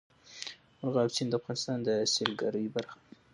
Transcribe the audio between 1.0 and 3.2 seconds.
سیند د افغانستان د سیلګرۍ برخه ده.